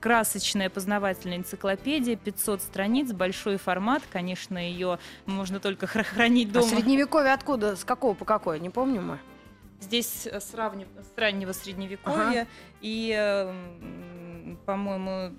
[0.00, 6.66] красочная познавательная энциклопедия, 500 страниц, большой формат, конечно, ее можно только хра- хранить А дома.
[6.68, 7.76] Средневековье откуда?
[7.76, 8.60] С какого по какой?
[8.60, 9.18] Не помню мы.
[9.80, 10.54] Здесь э, с,
[11.16, 12.46] раннего средневековья
[12.80, 15.36] и, э, по-моему,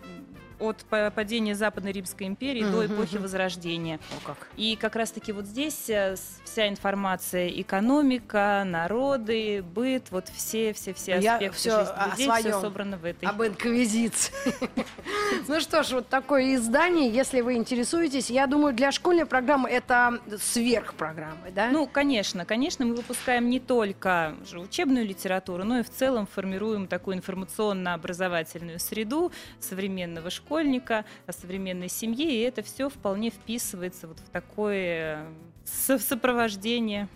[0.60, 3.18] от па- падения Западной Римской империи до эпохи.
[3.18, 4.00] Возрождения.
[4.12, 4.38] О, как.
[4.58, 11.58] И как раз-таки вот здесь э, вся информация, экономика, народы, быт, вот все-все-все Я аспекты
[11.58, 13.28] всё жизни о людей, все собрано в этой.
[13.28, 14.34] Об инквизиции.
[15.48, 20.20] Ну что ж, вот такое издание, если вы интересуетесь, я думаю, для школьной программы это
[20.40, 21.70] сверхпрограммы, да?
[21.72, 27.18] Ну, конечно, конечно, мы выпускаем не только учебную литературу, но и в целом формируем такую
[27.18, 35.18] информационно-образовательную среду современного школьника, о современной семье, и это все вполне вписывается вот в такое
[35.18, 35.34] э,
[35.66, 37.08] со- сопровождение.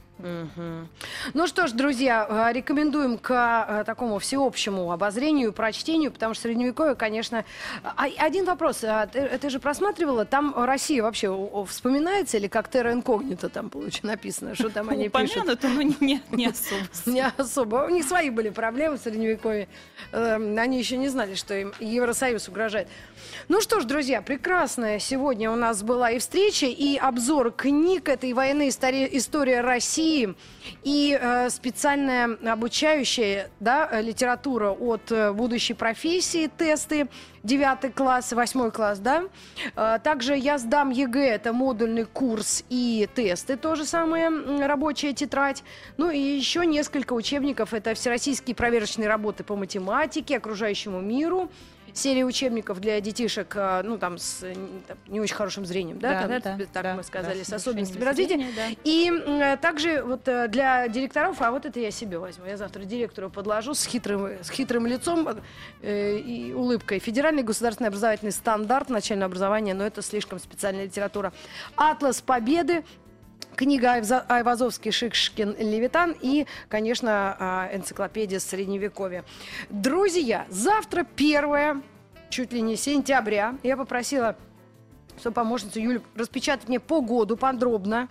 [1.33, 3.31] Ну что ж, друзья, э, рекомендуем к
[3.69, 7.45] э, такому всеобщему обозрению, прочтению, потому что средневековье, конечно...
[7.83, 8.83] А, Один вопрос.
[8.83, 11.29] а Ты, ты же просматривала, там Россия вообще
[11.67, 15.37] вспоминается или как терра инкогнито там получ- написано, что там они пишут?
[15.37, 16.81] Упомянуто, но не, не, особо.
[17.05, 17.75] Не особо.
[17.85, 19.67] У них свои были проблемы в Средневековье.
[20.11, 22.87] Эм, Они еще не знали, что им Евросоюз угрожает.
[23.47, 28.09] Ну что ж, друзья, прекрасная сегодня у нас была и встреча, и обзор книг.
[28.09, 29.61] Это и военная история, история
[30.09, 30.35] России,
[30.83, 37.07] и э, специальная обучающая да, э, литература от э, будущей профессии, тесты.
[37.41, 39.23] Девятый класс, восьмой класс, да.
[39.75, 44.29] Э, Также я сдам ЕГЭ, это модульный курс и тесты, то же самое,
[44.65, 45.63] рабочая тетрадь.
[45.97, 51.49] Ну и еще несколько учебников, это всероссийские проверочные работы по математике, окружающему миру,
[51.93, 54.53] серия учебников для детишек, э, ну там с э,
[55.07, 58.45] не очень хорошим зрением, да, там, так да, мы сказали, да, с особенностями развития.
[58.55, 58.67] да.
[58.83, 62.45] И э, также вот э, для директоров, а вот это я себе возьму.
[62.45, 65.27] Я завтра директору подложу с хитрым, с хитрым лицом
[65.81, 66.99] э, и улыбкой.
[66.99, 71.33] Федеральный государственный образовательный стандарт начального образования, но это слишком специальная литература.
[71.75, 72.83] Атлас Победы.
[73.59, 73.91] Книга
[74.29, 79.25] Айвазовский, Шикшкин, Левитан и, конечно, а, энциклопедия Средневековья.
[79.69, 81.81] Друзья, завтра первое,
[82.29, 83.57] чуть ли не сентября.
[83.61, 84.37] Я попросила
[85.17, 88.07] что помощницу Юлю распечатать мне погоду подробно.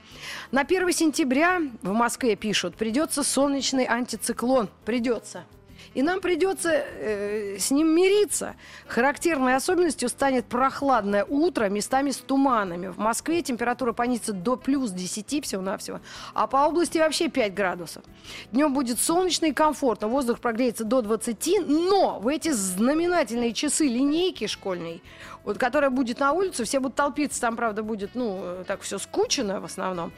[0.51, 4.69] На 1 сентября в Москве пишут, придется солнечный антициклон.
[4.85, 5.45] Придется.
[5.99, 8.55] И нам придется э, с ним мириться.
[8.87, 12.87] Характерной особенностью станет прохладное утро, местами с туманами.
[12.87, 16.01] В Москве температура понизится до плюс 10 всего-навсего,
[16.35, 18.05] а по области вообще 5 градусов.
[18.53, 24.47] Днем будет солнечно и комфортно, воздух прогреется до 20, но в эти знаменательные часы линейки
[24.47, 25.03] школьной,
[25.43, 28.99] вот, которая будет на улице, все будут толпиться, там, правда, будет, ну, э, так все
[28.99, 30.13] скучно в основном,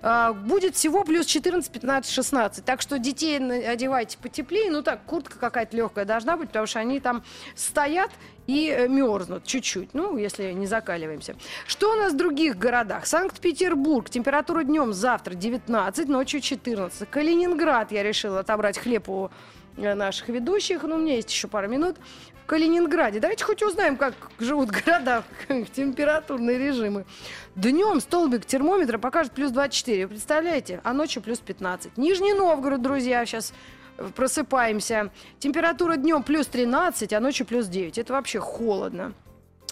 [0.00, 2.64] а, будет всего плюс 14, 15, 16.
[2.64, 7.00] Так что детей одевайте потеплее, ну так, куртка какая-то легкая должна быть, потому что они
[7.00, 7.22] там
[7.54, 8.10] стоят
[8.46, 11.36] и э, мерзнут чуть-чуть, ну, если не закаливаемся.
[11.66, 13.06] Что у нас в других городах?
[13.06, 17.08] Санкт-Петербург, температура днем завтра 19, ночью 14.
[17.10, 19.30] Калининград я решила отобрать хлеб у
[19.76, 21.96] э, наших ведущих, но у меня есть еще пару минут.
[22.44, 23.18] В Калининграде.
[23.18, 27.04] Давайте хоть узнаем, как живут города, температурные режимы.
[27.56, 30.80] Днем столбик термометра покажет плюс 24, представляете?
[30.84, 31.98] А ночью плюс 15.
[31.98, 33.52] Нижний Новгород, друзья, сейчас
[34.14, 35.10] просыпаемся.
[35.38, 37.98] Температура днем плюс 13, а ночью плюс 9.
[37.98, 39.14] Это вообще холодно.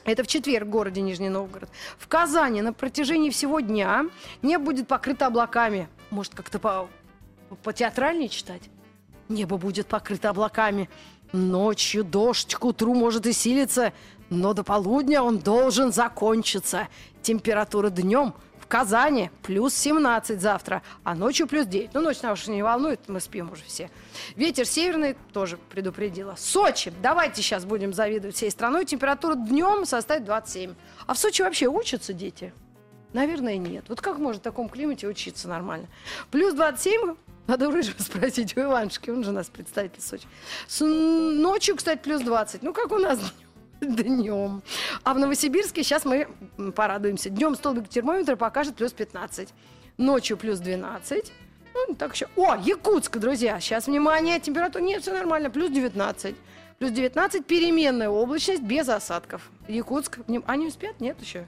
[0.05, 1.71] Это в четверг в городе Нижний Новгород.
[1.99, 4.07] В Казани на протяжении всего дня
[4.43, 5.89] небо будет покрыто облаками.
[6.11, 6.89] Может, как-то по,
[7.63, 8.63] по театральнее читать?
[9.29, 10.91] Небо будет покрыто облаками.
[11.33, 13.93] Ночью дождь к утру может и силиться,
[14.29, 16.89] но до полудня он должен закончиться.
[17.23, 18.35] Температура днем
[18.75, 21.95] Казани плюс 17 завтра, а ночью плюс 9.
[21.95, 23.89] Ну, ночь нас уж не волнует, мы спим уже все.
[24.35, 26.35] Ветер северный тоже предупредила.
[26.37, 26.93] Сочи.
[27.01, 28.85] Давайте сейчас будем завидовать всей страной.
[28.85, 30.75] Температура днем составит 27.
[31.07, 32.53] А в Сочи вообще учатся дети?
[33.13, 33.85] Наверное, нет.
[33.87, 35.87] Вот как можно в таком климате учиться нормально?
[36.33, 37.15] Плюс 27,
[37.47, 40.27] надо у Рыжего спросить, у Иванушки, он же у нас представитель Сочи.
[40.67, 42.65] С ночью, кстати, плюс 20.
[42.65, 43.21] Ну, как у нас
[43.81, 44.63] днем.
[45.03, 46.29] А в Новосибирске сейчас мы
[46.75, 47.31] порадуемся.
[47.31, 49.51] Днем столбик термометра покажет плюс 15.
[49.99, 51.33] Ночью плюс 12.
[51.75, 52.29] Ну, так еще.
[52.37, 53.59] О, Якутск, друзья.
[53.61, 54.83] Сейчас, внимание, температура.
[54.83, 55.51] Нет, все нормально.
[55.51, 56.37] Плюс 19.
[56.79, 59.51] Плюс 19, переменная облачность, без осадков.
[59.69, 60.19] Якутск.
[60.47, 61.01] Они спят?
[61.01, 61.47] Нет еще?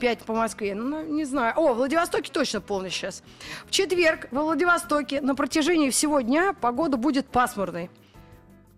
[0.00, 0.74] 5 по Москве.
[0.74, 1.54] Ну, не знаю.
[1.56, 3.22] О, в Владивостоке точно полный сейчас.
[3.66, 7.90] В четверг во Владивостоке на протяжении всего дня погода будет пасмурной.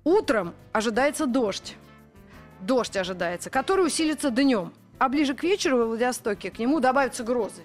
[0.04, 1.76] Утром ожидается дождь.
[2.64, 4.72] Дождь ожидается, который усилится днем.
[4.98, 7.62] А ближе к вечеру во Владивостоке к нему добавятся грозы.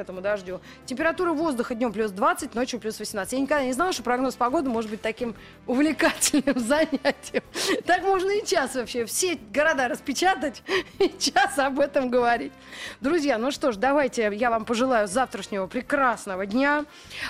[0.00, 0.60] Этому дождю.
[0.86, 3.32] Температура воздуха днем плюс 20, ночью плюс 18.
[3.32, 5.34] Я никогда не знала, что прогноз погоды может быть таким
[5.66, 7.42] увлекательным занятием.
[7.86, 10.62] Так можно и час вообще все города распечатать
[10.98, 12.52] и час об этом говорить.
[13.00, 16.84] Друзья, ну что ж, давайте я вам пожелаю завтрашнего прекрасного дня,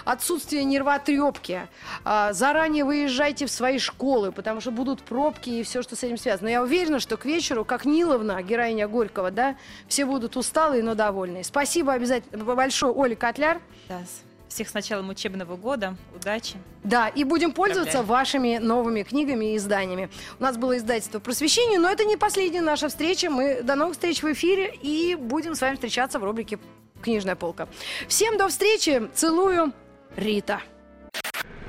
[0.04, 1.68] отсутствия нервотрепки.
[2.04, 6.16] А, Заранее выезжайте в свои школы, потому что будут пробки и все, что с этим
[6.16, 6.46] связано.
[6.46, 9.56] Но я уверена, что к вечеру, как Ниловна, героиня Горького, да,
[9.88, 11.44] все будут усталые, но довольные.
[11.44, 13.58] Спасибо обязательно большое, Оля Котляр.
[13.88, 14.02] Да,
[14.48, 15.96] Всех с началом учебного года.
[16.14, 16.56] Удачи.
[16.82, 18.20] Да, и будем пользоваться Поздравляю.
[18.20, 20.10] вашими новыми книгами и изданиями.
[20.38, 23.30] У нас было издательство «Просвещение», но это не последняя наша встреча.
[23.30, 26.58] Мы до новых встреч в эфире и будем с вами встречаться в рубрике
[27.00, 27.66] «Книжная полка».
[28.08, 29.08] Всем до встречи.
[29.14, 29.72] Целую.
[30.16, 30.60] Рита.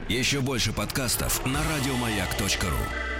[0.09, 3.10] Еще больше подкастов на радиомаяк.ру.